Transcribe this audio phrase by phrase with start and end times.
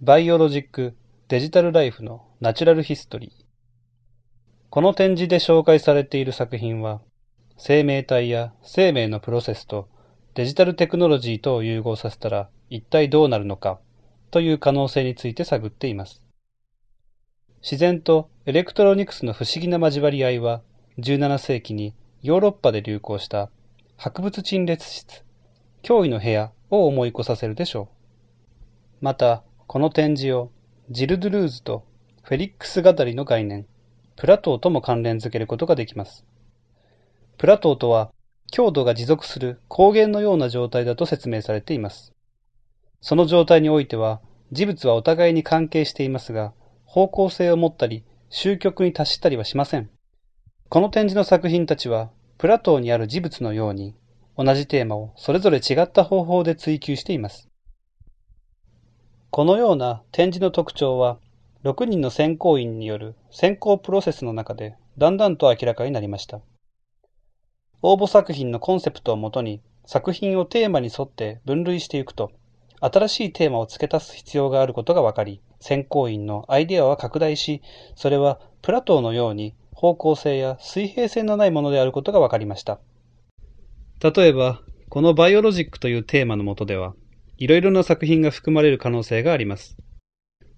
[0.00, 3.44] Biologic・digital life の natural history。
[4.70, 7.00] この展示で紹介されている作品は、
[7.56, 9.88] 生命体や生命のプロセスと
[10.34, 13.80] デジタルテクノロジーとを融合させたら一体どうなるのか
[14.30, 16.22] という可能性について探っています。
[17.60, 20.62] 自然とエレクトロニクスの不思議な交わり合いは
[21.00, 21.92] 17世紀に
[22.22, 23.50] ヨーロッパで流行した
[23.96, 25.24] 博物陳列室、
[25.82, 27.98] 脅威の部屋を思い起こさせるでしょう。
[29.00, 30.50] また、この展示を
[30.88, 31.84] ジル・ドゥルーズと
[32.22, 33.66] フェリックス・ガダリの概念、
[34.16, 36.24] プラトーとも関連づけることができます。
[37.36, 38.10] プラトーとは、
[38.50, 42.14] 強度が持続する光源のような状態だと説明されています。
[43.02, 46.54] その状態においては、事物はお互いに関係していますが、
[46.86, 49.90] 方向性を持ったり、終局に達したりはしません。
[50.70, 53.94] この展示の作品たちは、プラトーにある事物のように、
[54.38, 57.50] 同じテーマをそれぞれ違った方法で追求しています。
[59.30, 61.18] このような展示の特徴は、
[61.62, 66.40] 6人の選考員による選考プロセスの中でだんだんと明らかになりました。
[67.82, 72.30] 応募作品のコンセプトをもとに作品をテーマに沿って分類していくと、
[72.80, 77.60] 新しいテーマを付け足す必要があることが分かり、選考員のアイデアは拡大し、
[77.96, 82.80] それはプラトーのように方向性や水平線のないものであることが分かりました。
[84.02, 86.94] 例えば、このバイオロジックというテーマのもとでは、
[87.38, 89.76] いろいろな作品が含まれる可能性があります。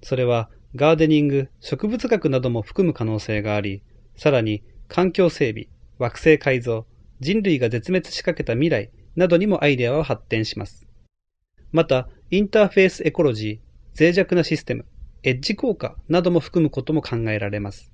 [0.03, 3.83] それは、ガーデニング、植物学なども含む可能性があり、
[4.17, 5.67] さらに、環境整備、
[5.99, 6.87] 惑星改造、
[7.21, 10.87] 人類が絶滅しかけた未来などにもアイデアは発展します。
[11.71, 14.87] また、インターフェースエコロジー、脆弱なシステム、
[15.23, 17.93] エッジ効果なども含むことも考えられます。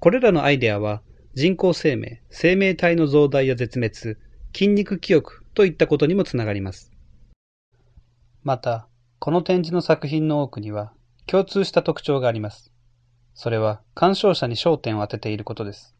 [0.00, 1.00] これらのアイデアは、
[1.32, 4.18] 人工生命、生命体の増大や絶滅、
[4.52, 6.92] 筋肉記憶といったことにもつながります。
[8.48, 10.94] また、この展示の作品の多くには
[11.26, 12.72] 共通した特徴があります。
[13.34, 15.94] それは鑑賞者に焦点を当てていることです。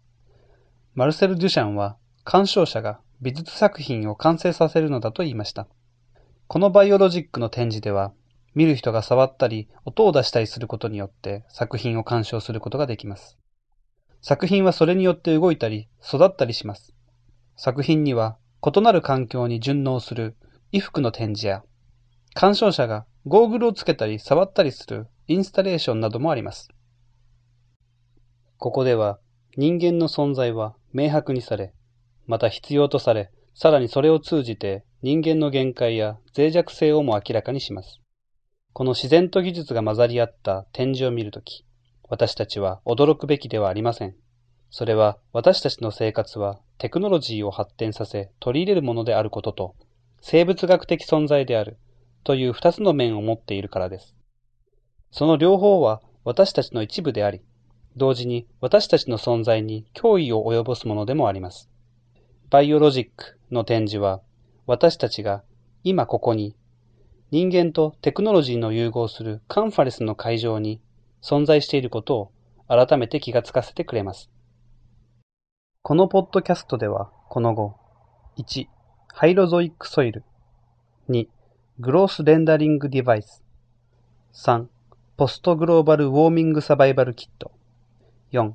[0.94, 5.68] マルセル・デュシャンは鑑賞者が美術作品を完成させるのだと言いました。
[6.46, 8.14] このバイオロジックの展示では、
[8.54, 13.36] 見る人が触ったり音を出したりすることによって作品を鑑賞することができます。
[14.22, 16.94] 作品はそれによって動いたり育ったりします。
[17.56, 20.34] 作品には異なる環境に順応する
[20.72, 21.62] 衣服の展示や
[22.34, 26.68] 鑑賞者がゴーグルをつけたり触ったりするインスタレーションなどもあります。
[28.58, 29.18] ここでは
[29.56, 31.74] 人間の存在は明白にされ、
[32.26, 38.00] また必要とされ、さらにそれを通じて人間の限界や脆弱性をも明らかにします。
[38.72, 41.64] この自然と技術が混ざり合った展示を見るとき、
[42.08, 44.14] 私たちは驚くべきではありません。
[44.70, 49.74] それは私たちの生活はテクノロジーを発展させ取り入れるものであることと、
[50.20, 51.78] 生物学的存在である
[52.24, 54.14] という二つの面を持っているからです。
[55.10, 57.42] その両方は私たちの一部であり、
[57.96, 61.70] 同時に私たちの存在に脅威を及ぼすものでもあります。
[62.50, 64.20] バイオロジックの展示は、
[64.66, 65.42] 私たちが
[65.84, 66.54] 今ここに
[67.30, 70.80] 人間とテクノロジーの融合するカンファレスの会場に
[71.22, 72.32] 存在していることを
[72.68, 74.30] 改めて気がつかせてくれます。
[75.82, 77.76] このポッドキャストでは、この後、
[78.38, 78.66] 1、
[79.14, 80.24] ハイロゾイックソイル、
[81.08, 81.28] 2、
[81.80, 83.44] グロースレンダリングデバイス。
[84.32, 84.66] 3.
[85.16, 87.52] Post Global Warming Survival Kit。
[88.32, 88.52] 4.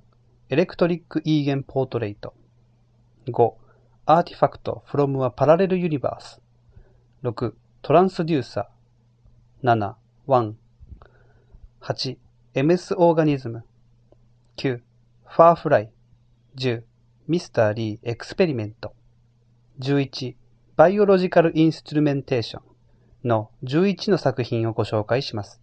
[0.49, 2.33] Electric Eigen-Portrait。
[3.27, 3.53] 5.
[4.07, 6.41] Artifact from a Parallel Universe。
[7.23, 7.53] 6.
[7.81, 9.73] Transducer。
[9.73, 9.95] 7.
[10.27, 10.53] 1.
[11.79, 12.17] 8.
[12.55, 13.63] MS Organism。
[14.57, 14.79] 9.
[14.79, 15.89] ファーフライ。
[16.57, 16.83] 10.
[17.29, 17.51] Mr.
[17.51, 18.93] Lee Experiment。
[19.79, 20.35] 11.
[20.75, 22.72] Biological Instrumentation。
[23.23, 25.62] の11の作品をご紹介します。